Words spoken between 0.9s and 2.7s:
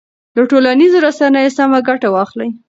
رسنیو سمه ګټه واخلئ.